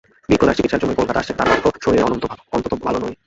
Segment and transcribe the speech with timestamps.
[0.29, 2.01] বিপ্রদাস চিকিৎসার জন্যই কলকাতায় আসছে– তার অর্থ, শরীর
[2.53, 3.13] অন্তত ভালো নেই।